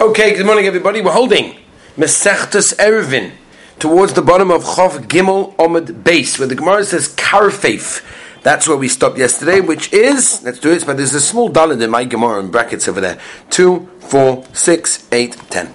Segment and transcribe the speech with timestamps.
[0.00, 1.00] Okay, good morning, everybody.
[1.00, 1.54] We're holding
[1.96, 3.30] Mesechtes Erevin
[3.78, 8.04] towards the bottom of Chof Gimel Omid Base, where the Gemara says Karfeif.
[8.42, 11.80] That's where we stopped yesterday, which is, let's do it, but there's a small dalid
[11.80, 13.20] in my Gemara in brackets over there.
[13.50, 15.72] Two, four, six, eight, ten.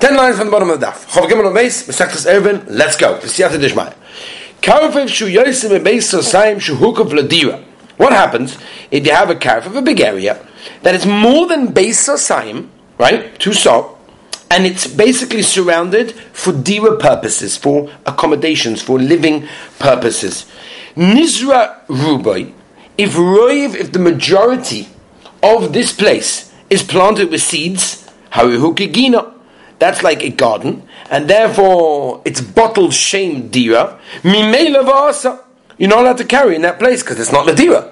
[0.00, 1.06] Ten lines from the bottom of the daf.
[1.10, 3.18] Chof Gimel Omid Base, Mesechtes Erevin, let's go.
[3.18, 3.94] Siyata Dishmaya.
[4.62, 7.62] Karfeif Shu Yosim Sosayim Shu Hukav Ladira.
[7.98, 8.56] What happens
[8.90, 10.44] if you have a carf of a big area
[10.80, 12.70] that is more than base Sosayim,
[13.02, 13.36] right?
[13.40, 13.96] Two saw,
[14.48, 19.48] and it's basically surrounded for dira purposes, for accommodations, for living
[19.80, 20.46] purposes.
[20.94, 22.52] Nizra rubai,
[22.96, 24.88] if roiv, if the majority
[25.42, 29.34] of this place is planted with seeds, harihukigina,
[29.80, 35.42] that's like a garden, and therefore it's bottled shame dira, mimela vasa.
[35.76, 37.91] You're not allowed to carry in that place because it's not dira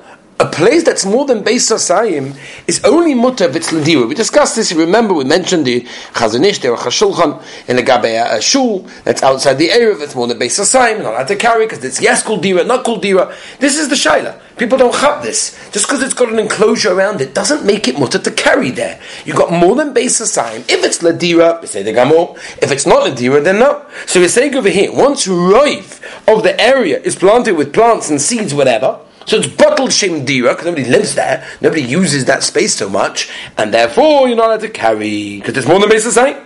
[0.61, 4.07] place that's more than Beis Asayim is only mutter if it's Ladira.
[4.07, 5.81] We discussed this, you remember, we mentioned the
[6.13, 10.39] Chazanish, the Chashulchan, in the Gabeya uh, Shul, that's outside the area, that's more than
[10.39, 13.35] Beis Asayim, not allowed to carry, because it's yes, Kuldira, not Kuldira.
[13.59, 14.39] This is the Shaila.
[14.59, 15.59] People don't have this.
[15.73, 19.01] Just because it's got an enclosure around it doesn't make it mutter to carry there.
[19.25, 20.61] You've got more than Beis Asayim.
[20.69, 22.37] If it's Ladira, we say the Gamor.
[22.63, 23.87] If it's not Ladira, then no.
[24.05, 28.21] So we're saying over here, once Roiv of the area is planted with plants and
[28.21, 32.75] seeds, whatever, so it's bottled shem dira because nobody lives there, nobody uses that space
[32.75, 36.37] so much, and therefore you're not allowed to carry because there's more than base site.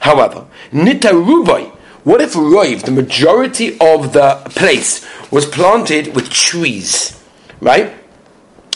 [0.00, 1.70] However, nita rubai.
[2.04, 7.18] What if roiv, the majority of the place, was planted with trees,
[7.60, 7.94] right?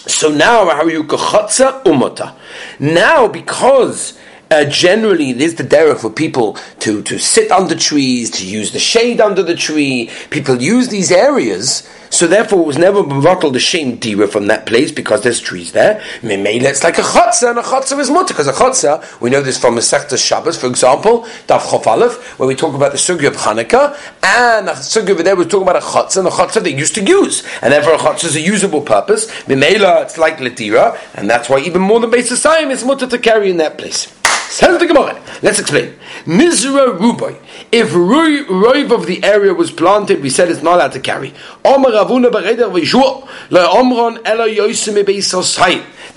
[0.06, 2.34] So now, how you umota?
[2.80, 4.18] Now, because
[4.50, 8.72] uh, generally, it is the derech for people to, to sit under trees, to use
[8.72, 10.10] the shade under the tree.
[10.30, 14.66] People use these areas so therefore, it was never bottled the shame dira from that
[14.66, 16.02] place because there's trees there.
[16.22, 19.20] Mimela, it's like a chotzer, and a chotzer is mutter because a chotzer.
[19.20, 22.74] We know this from a Sechta Shabbos, for example, Daf Chof Aleph, where we talk
[22.74, 26.18] about the sugya of Hanukkah, and the sugya over there we talk about a chotzer,
[26.18, 29.30] and a chotzer they used to use, and therefore a chotzer is a usable purpose.
[29.44, 33.18] Mimela, it's like ladira, and that's why even more than base of is mutter to
[33.18, 34.19] carry in that place.
[34.50, 35.22] Says the Gemara.
[35.42, 35.94] Let's explain.
[36.24, 37.38] Nizra ruboy.
[37.70, 41.32] If roiv of the area was planted, we said it's not allowed to carry.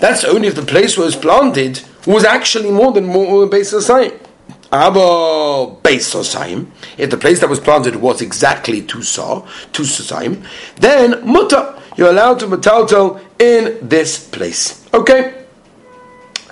[0.00, 4.20] That's only if the place where was planted was actually more than more base site.
[4.72, 6.12] Aber base
[6.98, 10.44] if the place that was planted was exactly two saw, two sosayim,
[10.80, 14.84] then mutter, you're allowed to metaltel in this place.
[14.92, 15.43] Okay?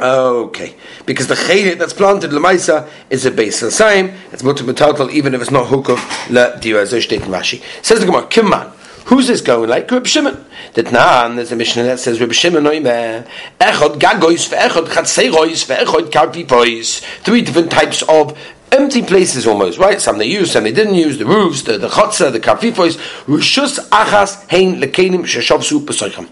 [0.03, 0.75] Okay,
[1.07, 4.13] because the chelik that's planted lemaisa is a base l'saim.
[4.33, 7.63] It's mutter metaltal even if it's not hukov la dira zoshtet Rashi.
[7.85, 8.73] Says the Gemara, Kimman.
[9.07, 9.89] Who's this going like?
[9.89, 10.45] Reb Shimon.
[10.75, 13.29] That nan, there's a mission that says Reb Shimon oime
[13.61, 17.01] echod gagois ve'echod chatzeirois ve'echod karpipois.
[17.23, 18.37] Three different types of
[18.73, 20.01] empty places almost, right?
[20.01, 21.19] Some they used, some they didn't use.
[21.19, 22.97] The roofs, the the chotzer, the karpipois.
[23.27, 26.29] Rishus achas hein lekenim sheshavsu b'soichem.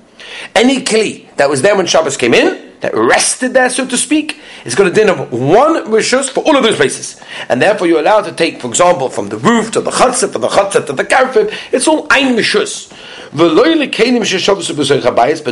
[0.56, 4.41] Any kli that was there when Shabbos came in that rested there, so to speak,
[4.64, 7.20] is got a din of one rishus for all of those places.
[7.48, 10.42] And therefore you're allowed to take, for example, from the roof to the chatzah, from
[10.42, 12.91] the chatzah to the karfib, it's all ein rishus.
[13.32, 13.54] But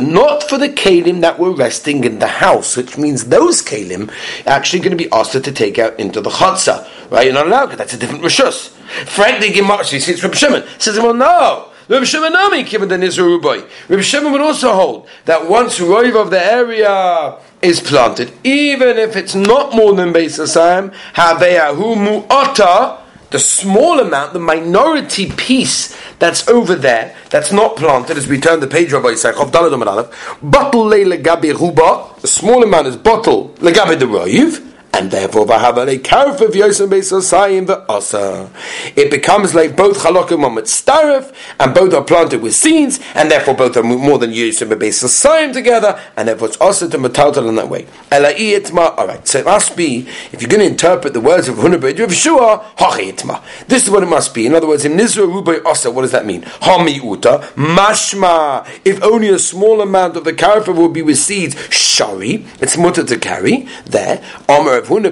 [0.03, 4.09] not for the kalim that were resting in the house, which means those kalim
[4.45, 6.85] are actually going to be asked to take out into the chatzah.
[7.09, 7.25] Right?
[7.25, 8.69] You're not allowed, because that's a different rishus.
[9.05, 10.63] Frankly, Gemara, see, it's Reb Shimon.
[10.77, 11.68] Says, well, no.
[11.89, 13.67] Reb Shimon Nami given the Nizru Rubai.
[13.89, 19.15] Reb Shimon would also hold that once Roiv of the area is planted, even if
[19.15, 22.99] it's not more than Beis Asayim, Haveyahu Mu'ata,
[23.31, 28.59] the small amount, the minority piece that's over there, that's not planted, as we turn
[28.59, 34.05] the page, Rabbi Yisrael, bottle le legabe ruba, the small amount is bottle legabe the
[34.05, 38.49] roiv, and therefore v'havale karf yosem beisosayim ve'asa.
[38.95, 43.53] It becomes like both chalokim are mitzaref, and both are planted with seeds, and therefore
[43.55, 47.69] both are more than yosem beisosayim together, and therefore it's also to metaltal in that
[47.69, 47.87] way.
[48.11, 51.99] All right, so it must be if you're going to interpret the words of Hunabed
[51.99, 54.45] Rav Shua, hachi This is what it must be.
[54.45, 56.41] In other words, in Nizra Rubai Asa, what does that mean?
[56.41, 58.67] Hami uta mashma.
[58.85, 63.03] If only a small amount of the karf will be with seeds, shari, it's mutter
[63.03, 64.23] to carry there.
[64.47, 65.03] Omer when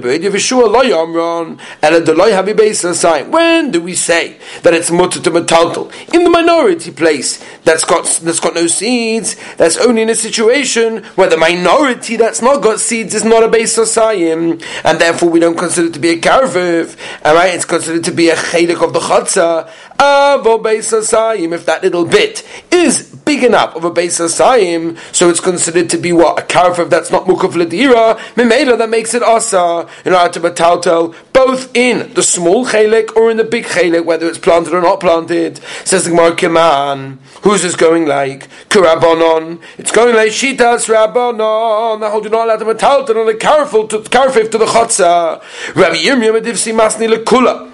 [3.71, 8.39] do we say that it's mutter to metaltal in the minority place that's got that's
[8.39, 9.35] got no seeds?
[9.55, 13.47] That's only in a situation where the minority that's not got seeds is not a
[13.47, 16.95] base sosayim, and therefore we don't consider it to be a karviv.
[17.25, 19.69] All right, it's considered to be a chelik of the chatzah.
[19.97, 21.53] Avo base sosayim.
[21.53, 25.89] If that little bit is big enough of a base of asayim, so it's considered
[25.89, 26.39] to be what?
[26.39, 31.13] A karfev that's not mukaf ledira, mimela that makes it asa, in order to betaltel,
[31.37, 34.99] both in the small chelik or in the big chelik, whether it's planted or not
[34.99, 35.59] planted.
[35.85, 38.47] Says the Gemara Keman, who's this going like?
[38.69, 39.61] Kurabonon.
[39.77, 41.99] It's going like Shitas Rabbonon.
[41.99, 45.39] The whole do not allow to betaltel on the karfev to, karfev to the chotza.
[45.75, 47.67] Rabbi Yirmiyah Medivsi Masni Lekula.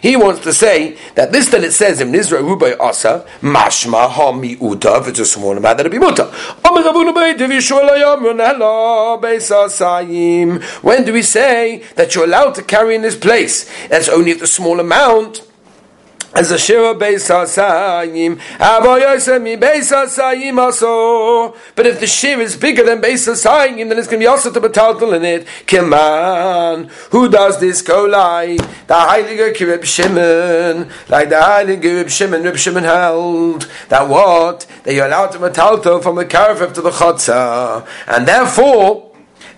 [0.00, 4.32] He wants to say that this that it says in Nizra Rubai Asa, Mashma Ha
[4.32, 6.24] Miuta, if it's a small amount, that'll be Muta.
[10.80, 13.68] When do we say that you're allowed to carry in this place?
[13.88, 15.42] That's only if the small amount
[16.34, 17.28] as a shira beis.
[21.74, 24.52] But if the shir is bigger than beis hasayim, then it's going to be also
[24.52, 25.46] to betaltel in it.
[25.66, 28.58] Kiman, who does this go like?
[28.86, 34.94] The Heilige Kirib Shimon, like the Heilige Kirib Shimon, Rib Shimon held that what that
[34.94, 39.07] you're allowed to betaltel from the caravan to the chotza, and therefore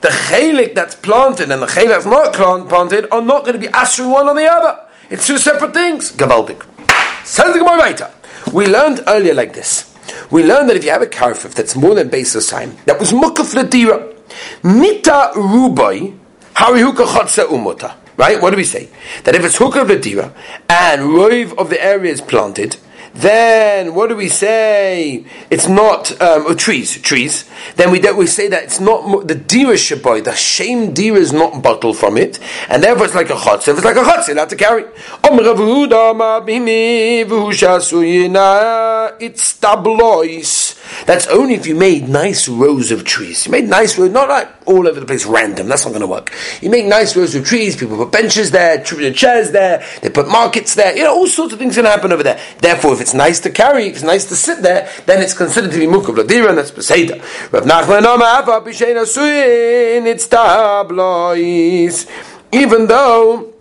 [0.01, 2.33] the chelik that's planted and the chelik that's not
[2.69, 4.87] planted are not going to be asher one on the other.
[5.11, 6.13] It's two separate things.
[6.13, 6.65] Gavaldik.
[7.25, 8.13] Says the Gemara
[8.53, 9.95] We learned earlier like this.
[10.31, 13.13] We learned that if you have a karfif that's more than base sign, that was
[13.13, 14.17] mukaf ladira.
[14.63, 16.17] Mita rubai,
[16.55, 17.95] harihuka chotza umuta.
[18.17, 18.41] Right?
[18.41, 18.89] What do we say?
[19.25, 20.33] That if it's hukah ladira
[20.69, 22.77] and roiv of the area is planted,
[23.15, 25.25] then what do we say?
[25.51, 27.49] It's not um, oh, trees, trees.
[27.77, 30.25] Then we we say that it's not the dira shaboy.
[30.25, 33.69] The shame dira is not bottled from it, and therefore it's like a chotz.
[33.69, 34.85] If it's like a chotz, you have to carry.
[39.21, 40.77] It's tablois.
[41.07, 43.47] That's only if you made nice rows of trees.
[43.47, 45.69] You made nice rows, not like all over the place, random.
[45.69, 46.33] That's not going to work.
[46.61, 47.77] You make nice rows of trees.
[47.77, 49.85] People put benches there, chairs there.
[50.03, 50.97] They put markets there.
[50.97, 52.41] You know, all sorts of things can happen over there.
[52.59, 55.73] Therefore, if it's nice to carry, if it's nice to sit there, then it's considered
[55.73, 57.17] to be mukav ladira, and that's peseda.
[57.51, 58.05] Rav Nachman
[60.07, 62.07] it's tablois.
[62.53, 63.55] Even though,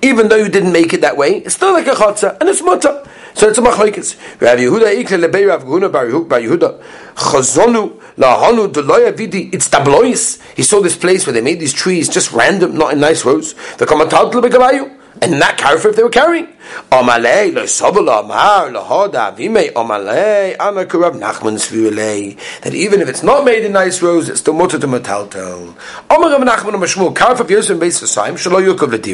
[0.00, 2.62] even though you didn't make it that way, it's still like a chotza, and it's
[2.62, 3.04] mutter.
[3.34, 4.16] So it's a machlekes.
[4.40, 6.82] Rav Yehuda ikle lebei Rav Guna bar Yehuda
[7.14, 9.50] chazonu lahanu deloya vidi.
[9.52, 10.40] It's tablois.
[10.56, 13.52] He saw this place where they made these trees just random, not in nice rows.
[13.76, 16.48] The komatal lebekabayu and not carry if they were carrying.
[16.90, 17.04] That
[22.74, 25.74] even if it's not made in nice rows, it's still mutter to metaltel.
[26.10, 26.30] Omar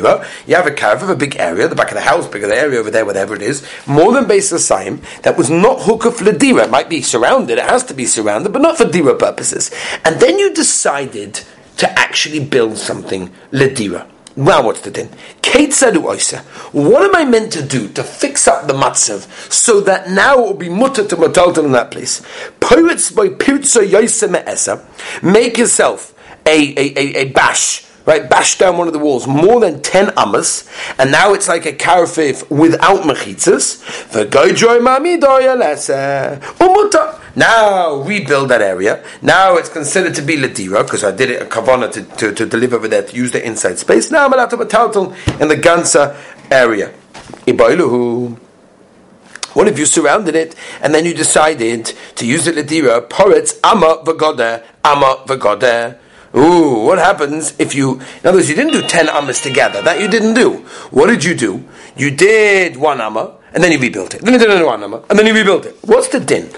[0.05, 0.27] of.
[0.47, 2.57] You have a carve of a big area, the back of the house, bigger the
[2.57, 6.65] area over there, whatever it is, more than Beis Sasim that was not hukuf ledira.
[6.65, 7.59] It might be surrounded.
[7.59, 9.71] It has to be surrounded, but not for dira purposes.
[10.05, 11.41] And then you decided
[11.77, 14.09] to actually build something ledira.
[14.37, 15.09] Well, what's the din?
[16.73, 20.41] What am I meant to do to fix up the matzav so that now it
[20.41, 22.21] will be mutter to mataltal in that place?
[22.59, 26.13] Poets by Pirza Yosem make yourself
[26.45, 30.13] a, a, a, a bash right, bashed down one of the walls, more than 10
[30.17, 33.81] amas, and now it's like a karfif without mechitzas.
[37.37, 39.05] Now rebuild that area.
[39.21, 42.47] Now it's considered to be ladira, because I did it a kavana to, to, to,
[42.47, 44.11] deliver over there to use the inside space.
[44.11, 44.73] Now I'm allowed to put
[45.41, 46.17] in the Gansa
[46.51, 46.93] area.
[47.47, 48.39] Iboiluhu.
[49.55, 53.09] What if you surrounded it and then you decided to use the ladira?
[53.09, 55.99] Poretz ama v'godeh, ama v'godeh.
[56.37, 59.81] Ooh, what happens if you, in other words, you didn't do 10 amas together.
[59.83, 60.59] That you didn't do.
[60.91, 61.65] What did you do?
[61.97, 64.23] You did one amma, and then he rebuilt it.
[64.23, 65.77] Then you did another amma, and then he rebuilt it.
[65.83, 66.51] What's the din?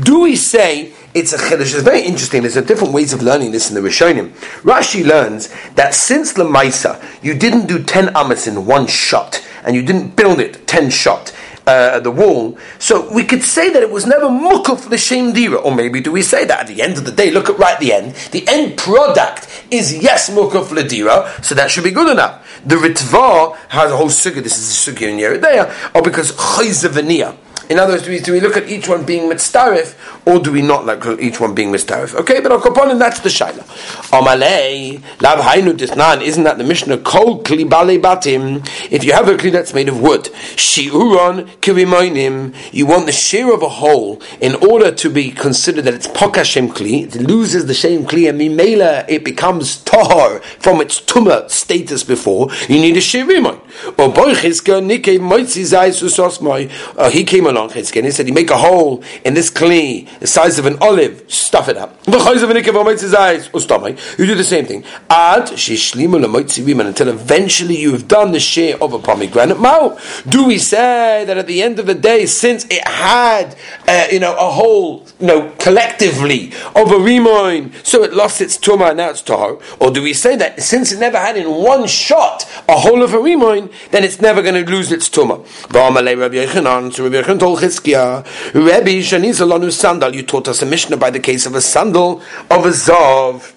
[0.00, 1.74] Do we say it's a chiddush?
[1.74, 2.42] It's very interesting.
[2.42, 4.30] There's a different ways of learning this in the Rishonim.
[4.62, 9.76] Rashi learns that since the Maisa, you didn't do 10 amas in one shot, and
[9.76, 11.32] you didn't build it 10 shot
[11.66, 12.58] uh, the wall.
[12.78, 16.22] So we could say that it was never mukuf l'shem dira, or maybe do we
[16.22, 17.30] say that at the end of the day?
[17.30, 18.14] Look at right at the end.
[18.32, 22.62] The end product is yes mukuf l'dira, so that should be good enough.
[22.66, 24.42] The Ritva has a whole sukkah.
[24.42, 27.36] This is a sukkah in Yeridea, or because chayzavaniya.
[27.70, 29.94] In other words, do we, do we look at each one being mitzaref,
[30.26, 32.14] or do we not look at each one being mitzaref?
[32.14, 33.62] Okay, but Al that's the shaila.
[34.10, 36.98] Amalei, lav hainu disnan, isn't that the Mishnah?
[36.98, 38.66] Kol kli bale batim.
[38.90, 40.24] If you have a kli that's made of wood,
[40.56, 45.94] shiuron kirimoinim, you want the shear of a hole in order to be considered that
[45.94, 51.00] it's pokashem kli, it loses the shem kli, and mimela, it becomes tahar from its
[51.00, 53.58] tumah status before, you need a shirimon.
[53.98, 59.02] Or boichiska nikei moitzi susosmoi, uh, he came along he said, you make a hole
[59.24, 61.98] in this kli, the size of an olive, stuff it up.
[62.06, 62.12] You
[64.26, 64.84] do the same thing.
[66.94, 69.98] Until eventually you have done the share of a pomegranate mao.
[70.28, 73.56] Do we say that at the end of the day, since it had,
[73.88, 78.58] uh, you know, a whole, you know, collectively of a rimoin, so it lost its
[78.58, 79.62] tumah and now it's tahor?
[79.80, 83.14] Or do we say that since it never had in one shot a whole of
[83.14, 85.04] a rimoin, then it's never going to lose its?
[85.14, 86.36] Rabbi
[89.02, 92.70] Shani Sandal, you taught us a Mishnah by the case of a sandal of a
[92.70, 93.52] Zav.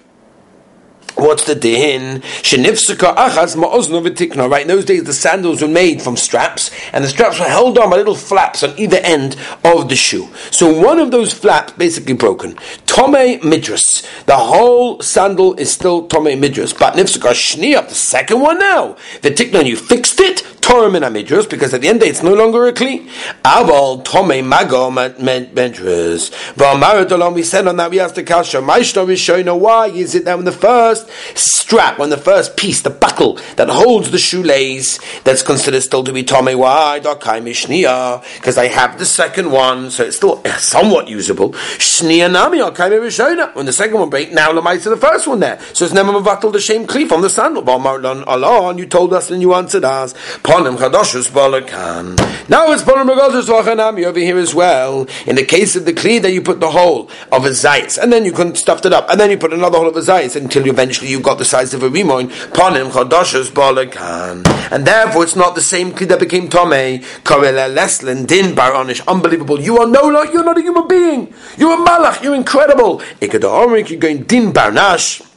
[1.18, 2.20] What's the din?
[2.20, 4.48] Shenifsika achas ma'ozno v'tikna.
[4.48, 7.76] Right, in those days the sandals were made from straps, and the straps were held
[7.76, 10.28] on by little flaps on either end of the shoe.
[10.52, 12.54] So one of those flaps basically broken.
[12.86, 14.06] Tome midras.
[14.26, 18.96] The whole sandal is still tome midras, but nifsika shniya, the second one now.
[19.22, 22.66] The tikna, you fixed it, Torah min amidros, because at the end it's no longer
[22.66, 23.08] a kli.
[23.42, 26.30] Aval tome mago midras.
[26.56, 28.58] V'amarat we said on that we asked the kasha.
[28.58, 29.58] Maishno rishoyno.
[29.58, 33.70] Why is it that when the first strap, on the first piece, the buckle that
[33.70, 36.98] holds the shoelace, that's considered still to be Tomei Why?
[36.98, 41.52] Because I have the second one, so it's still somewhat usable.
[41.78, 43.54] Shnia Nami Rishona.
[43.54, 45.58] When the second one break, now Lamai to the first one there.
[45.72, 47.66] So it's never Mavatal the shame cleave on the sandal.
[47.68, 50.14] Allah, you told us and you answered us.
[50.58, 52.18] Ponim Chadoshus Balakan.
[52.48, 55.06] Now it's Ponim Chadoshus Vachanami over here as well.
[55.24, 58.12] In the case of the kli that you put the hole of a zayis, and
[58.12, 60.34] then you couldn't stuffed it up, and then you put another hole of a zayis
[60.34, 64.44] until you eventually you got the size of a rimoin, panim chodoshes balakan.
[64.72, 69.60] And therefore it's not the same Kli that became Tomei, Korele Leslin, Din Baronish, unbelievable.
[69.60, 71.32] You are no longer, you're not a human being.
[71.56, 72.98] You're a malach, you're incredible.
[73.20, 75.27] Ikada you're going Din Barnash.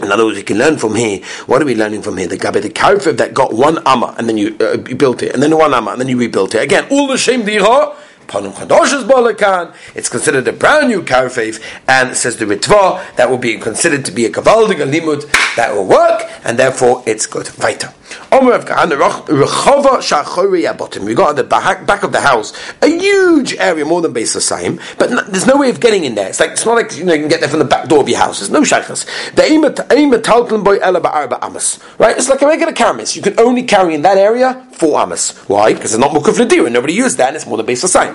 [0.00, 1.24] In other words, you can learn from here.
[1.46, 2.28] What are we learning from here?
[2.28, 5.34] The Gabi, the Karfev that got one amma and then you, uh, you built it,
[5.34, 6.62] and then one amma and then you rebuilt it.
[6.62, 7.96] Again, all the shame dira
[9.94, 14.12] it's considered a brand new Karfev, and says the Ritva, that will be considered to
[14.12, 15.24] be a Kavaldig, Limud,
[15.56, 17.48] that will work, and therefore it's good.
[17.58, 17.92] Weiter.
[18.30, 18.66] We got
[21.36, 22.52] the back of the house
[22.82, 26.28] a huge area, more than Beis Hasaim, but there's no way of getting in there.
[26.28, 28.00] It's like it's not like you know you can get there from the back door
[28.00, 28.38] of your house.
[28.40, 29.06] There's no shaykhs.
[31.98, 32.16] Right?
[32.16, 33.16] It's like a regular karamis.
[33.16, 35.36] You can only carry in that area four amas.
[35.48, 35.74] Why?
[35.74, 38.14] Because it's not mukaf and Nobody used that, and it's more than base Beis Hasaim.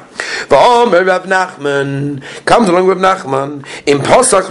[0.50, 4.50] Rav Nachman comes along with Nachman in Pesach.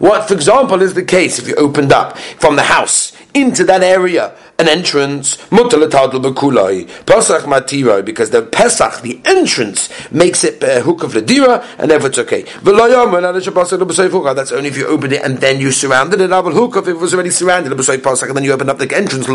[0.00, 3.82] What, for example, is the case if you opened up from the house into that
[3.82, 4.34] area.
[4.56, 5.36] An entrance.
[5.50, 5.82] Pesach
[7.42, 12.08] matiro because the Pesach the entrance makes it uh, hook of the ledira and therefore
[12.10, 12.44] it's okay.
[12.62, 16.30] That's only if you open it and then you surrounded it.
[16.30, 17.72] Hook if it was already surrounded.
[17.72, 19.26] And then you open up the entrance.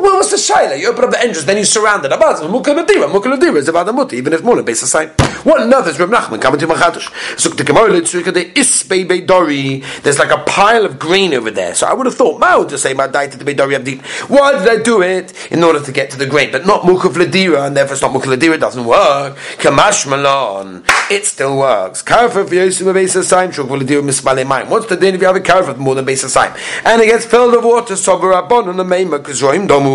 [0.00, 0.78] Well, what's the shaila?
[0.78, 2.12] You open up the entrance, then you surround it.
[2.12, 5.08] Abaz, mukaladira, mukaladira is about the muti, even if more base sign.
[5.42, 7.38] What another is Reb Nachman coming to Machatosh.
[7.38, 9.82] So the Gemara tzurika the isbei beidori.
[10.02, 11.74] There's like a pile of grain over there.
[11.74, 13.96] So I would have thought, I would just say my diet to the beidori abdi.
[14.28, 17.14] Why did I do it in order to get to the grain, but not mukav
[17.14, 18.54] ladira, and therefore it's not mukav ladira.
[18.54, 19.36] It doesn't work.
[19.58, 22.04] Kamash malon, it still works.
[22.04, 24.70] Karfa v'yosim base sign shuk v'ladira mismale mine.
[24.70, 26.52] What's the din if you have a karfa more than base sign,
[26.84, 27.96] and it gets filled with water?
[27.96, 29.87] Sober abon on the main because domu.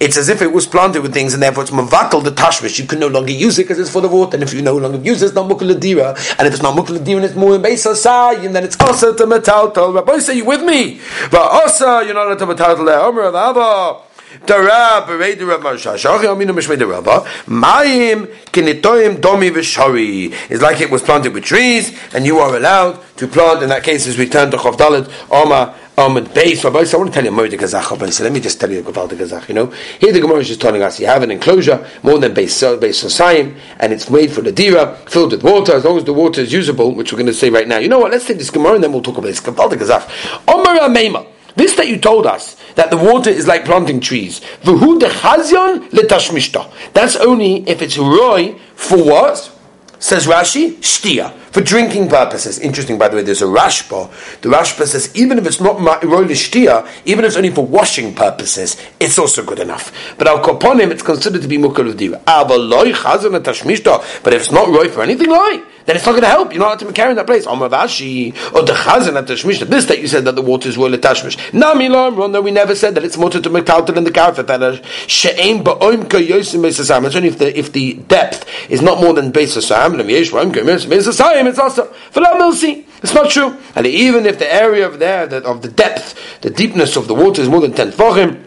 [0.00, 2.78] It's as if it was planted with things, and therefore it's mavakel the tashmish.
[2.78, 4.76] You can no longer use it because it's for the water, and if you no
[4.76, 6.16] longer use it, it's not mukuladira.
[6.38, 9.24] And if it's not mukuladira, and it's more in base asayim, then it's also to
[9.24, 9.94] metaltal.
[9.94, 11.00] Rabbi, say you with me?
[11.30, 12.88] But also, you're not to metaltal.
[12.88, 14.02] Omer of Abba.
[14.44, 15.94] Dara berei the Rav Marsha.
[15.94, 17.24] Shachi aminu mishmei the Rabba.
[17.46, 20.32] Mayim kinitoim domi v'shari.
[20.50, 23.62] It's like it was planted with trees, and you are allowed to plant.
[23.62, 27.10] In that case, as we turn to Chav Dalet, Oma um, Rabbi, so I want
[27.10, 29.54] to tell you more the Gazach, so let me just tell you the Gazach, you
[29.54, 29.66] know.
[29.98, 33.02] Here the Gemara is just telling us you have an enclosure, more than base, base
[33.02, 36.42] Sosayim, and it's made for the Dira, filled with water, as long as the water
[36.42, 37.78] is usable, which we're going to say right now.
[37.78, 39.46] You know what, let's take this Gemara and then we'll talk about this.
[39.46, 40.06] About the Gazach.
[40.46, 41.26] Omar Ameima.
[41.54, 44.40] This that you told us, that the water is like planting trees.
[44.62, 46.70] V'hu dechazyon letashmishta.
[46.92, 49.55] That's only if it's roy for what?
[50.06, 52.60] Says Rashi, shtia for drinking purposes.
[52.60, 54.08] Interesting, by the way, there's a Rashba.
[54.40, 58.76] The Rashba says even if it's not roilishtia, even if it's only for washing purposes,
[59.00, 59.90] it's also good enough.
[60.16, 61.92] But al koponim, it's considered to be mukal
[64.22, 66.52] But if it's not roy for anything, like then it's not going to help.
[66.52, 67.46] You're not allowed to carry in that place.
[67.46, 69.66] Amavashi or the chazan at Tashmish.
[69.68, 71.36] This that you said that the water is royal Tashmish.
[71.52, 74.46] Namilam, no, we never said that it's mutter to mekaltel in the karfet.
[74.46, 77.06] That she'em ba'oim yosim beisasam.
[77.06, 79.98] It's only if the if the depth is not more than beisasam.
[79.98, 82.84] And yesh ba'oim beisasam it's also milsi.
[83.02, 83.56] It's not true.
[83.74, 87.14] And even if the area of there, that of the depth, the deepness of the
[87.14, 88.44] water is more than ten tefachim,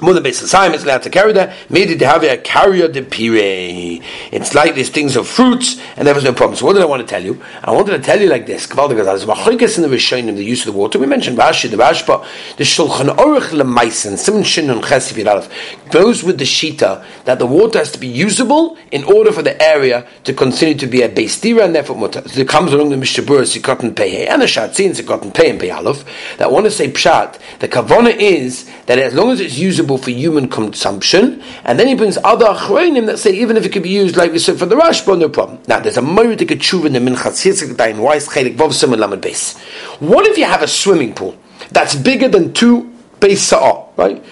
[0.00, 1.54] more than base time it's allowed to carry that.
[1.70, 4.02] Made to have a carrier de pire.
[4.32, 6.56] It's like these things of fruits, and there was no problem.
[6.56, 7.42] So what did I want to tell you?
[7.62, 8.66] I wanted to tell you like this.
[8.66, 10.98] There's machlokes in the Rishonim, the use of the water.
[10.98, 12.24] We mentioned Rashi, the Rashba,
[12.56, 17.78] the Shulchan Aruch lemaisen, Simon Shin and Chesif goes with the shita that the water
[17.78, 21.40] has to be usable in order for the area to continue to be a base
[21.40, 22.26] dira, and therefore mutter.
[22.28, 25.70] So it comes along the Mishabur, Sikot Pei, and the Shatzin, Sikot Pei and Pei
[25.70, 26.04] Aleph,
[26.38, 27.38] that want to say Pshat.
[27.58, 31.94] The Kavona is that as long as it's usable for human consumption, and then he
[31.94, 34.66] brings other achronim that say even if it could be used like we said for
[34.66, 35.60] the Rashba, no problem.
[35.68, 39.58] Now there's a Moedik Tshuva in the Minchas Yitzchak Dain Weiss Chelik Vov Lamed base.
[39.98, 41.36] What if you have a swimming pool
[41.70, 44.22] that's bigger than two base sa'ah, right?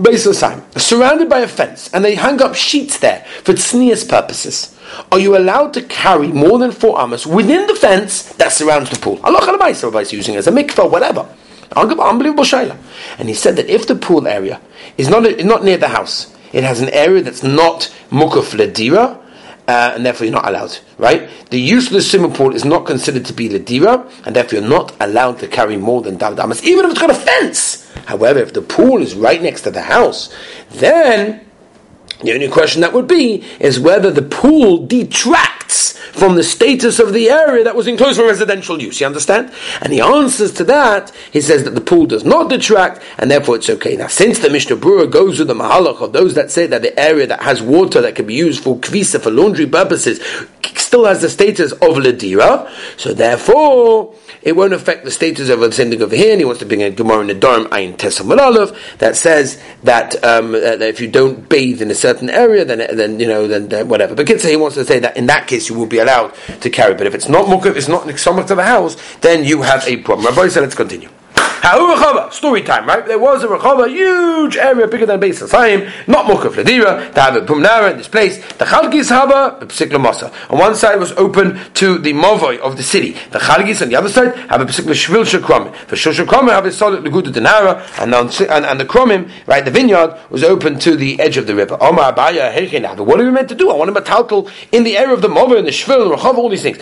[0.00, 4.74] Base time, surrounded by a fence, and they hang up sheets there for tznius purposes.
[5.12, 8.98] Are you allowed to carry more than four amas within the fence that surrounds the
[8.98, 9.20] pool?
[9.22, 11.28] Allah is using it as a mikvah, whatever.
[11.76, 12.76] Unbelievable shayla.
[13.18, 14.60] And he said that if the pool area
[14.98, 19.20] is not, not near the house, it has an area that's not mukaf ledira,
[19.68, 21.28] uh, and therefore you're not allowed, right?
[21.50, 24.68] The use of the swimming pool is not considered to be ledira, and therefore you're
[24.68, 27.88] not allowed to carry more than daldamas, even if it's got a fence.
[28.06, 30.34] However, if the pool is right next to the house,
[30.70, 31.46] then
[32.22, 37.12] the only question that would be is whether the pool detracts from the status of
[37.12, 39.00] the area that was enclosed for residential use.
[39.00, 39.52] You understand?
[39.80, 43.56] And he answers to that, he says that the pool does not detract, and therefore
[43.56, 43.96] it's okay.
[43.96, 46.98] Now, since the Mishnah Berurah goes with the Mahalach of those that say that the
[46.98, 50.20] area that has water that can be used for kvisa, for laundry purposes,
[50.90, 54.12] still has the status of ledira, so therefore
[54.42, 56.32] it won't affect the status of the same thing over here.
[56.32, 58.28] And he wants to bring a Gemara in the Dharm Ayin Tesam
[58.98, 63.20] that says that, um, that if you don't bathe in a certain area, then then
[63.20, 64.14] you know then, then whatever.
[64.14, 66.70] But Kitsa he wants to say that in that case you will be allowed to
[66.70, 66.94] carry.
[66.94, 69.96] But if it's not mukaf, it's not somewhat to the house, then you have a
[69.98, 70.26] problem.
[70.26, 71.08] Rabbi said, let's continue.
[71.60, 73.04] Story time, right?
[73.06, 77.36] There was a Rechava, huge area bigger than Beis Hasayim, not Mukaf Ladira, to have
[77.36, 78.38] a Pumnara in this place.
[78.54, 80.32] The Chalgis Haba, Psikla Masa.
[80.50, 83.12] On one side was open to the Movoi of the city.
[83.30, 85.70] The Chalgis on the other side have a Psikla Shvil Shakramim.
[85.88, 90.18] The Shvil have a solid Laguda Denara, and, and, and the Kromim, right, the vineyard,
[90.30, 91.76] was open to the edge of the river.
[91.78, 93.70] Omar Abaya, What are we meant to do?
[93.70, 96.48] I want to taltal in the area of the Movoi and the Shvil, Rechava, all
[96.48, 96.78] these things.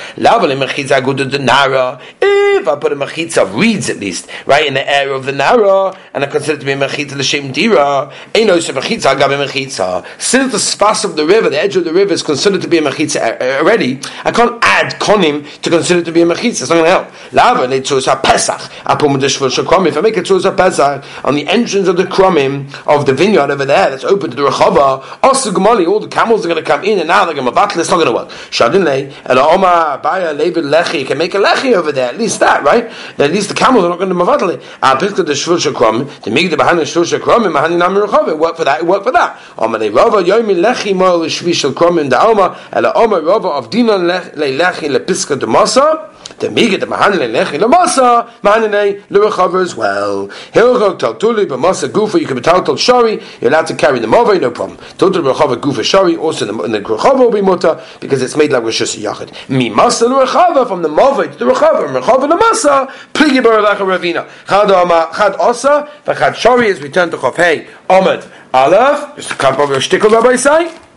[2.61, 4.68] If I put a Mechitza of reeds at least, right?
[4.69, 8.13] In the area of the Nara, and I consider to be mechitza l'shem dira.
[8.35, 10.05] Eino se mechitza agabe mechitza.
[10.21, 12.77] Since the spas of the river, the edge of the river, is considered to be
[12.77, 16.27] a mechitza uh, uh, already, I can't add konim to consider it to be a
[16.27, 16.61] mechitza.
[16.63, 17.33] It's not going to help.
[17.33, 18.61] Lava leitzurus pesach.
[18.61, 23.51] If I make a tzurus pesach on the entrance of the kromim of the vineyard
[23.51, 25.19] over there, that's open to the rechava.
[25.23, 27.53] Also gemali, all the camels are going to come in, and now they're going to
[27.53, 27.81] battle.
[27.81, 28.29] It's not going to work.
[28.51, 32.11] Shadin le, and Omar Abaya Levid Lechi can make a lechi over there.
[32.11, 32.85] At least that, right?
[33.19, 34.58] At least the camels are not going to mavatale.
[34.83, 38.07] A piska the shvul shakrom, the migda behind the shvul shakrom, and behind the namer
[38.07, 38.29] rechov.
[38.29, 38.85] It worked for that.
[38.85, 39.39] Worked for that.
[39.59, 44.07] Omar le rava yomi lechi mo l'shvi in the alma, ela omar rava of dinon
[44.07, 46.11] le lechi le piska de masa.
[46.39, 50.29] The miga the mahanle lechi le masa, mahanle le as well.
[50.53, 52.21] Hilchok taltuli b'masa gufa.
[52.21, 53.21] You can be taltul shari.
[53.41, 54.79] You're allowed to carry the mova, no problem.
[54.99, 56.17] Taltul rechov gufa shari.
[56.17, 59.33] Also in the, the rechov will be muta because it's made like rishus yachid.
[59.49, 62.89] Mi masa le from the mova to the and rechava le masa.
[63.13, 64.29] Pligi baralacha ravina.
[64.49, 68.25] Chad Ama, Chad Osa, the Chad Shari is returned to Chofhei Ahmed
[68.55, 70.88] Aleph, just a couple of shtickle Rabbi say.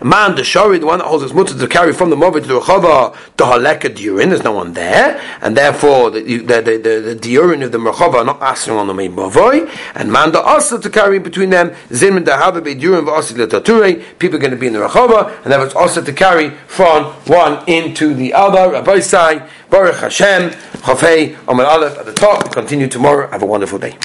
[0.00, 2.48] Man, the Shari, the one that holds his mutter to carry from the Movit to
[2.48, 7.00] the Rechava, the Haleka Durin, there's no one there, and therefore the the the, the,
[7.00, 10.42] the Durin of the Rechava are not asking on the main Mavoi, and Man, the
[10.42, 14.50] Asa to carry between them, Zimrin the Habe be Durin v'Asi Tature, people are going
[14.52, 18.32] to be in the Rechava, and therefore it's also to carry from one into the
[18.32, 18.72] other.
[18.72, 22.44] Rabbi Sai, Baruch Hashem, Chafei, Amar Aleph at the top.
[22.44, 23.30] We continue tomorrow.
[23.30, 23.96] Have a wonderful day.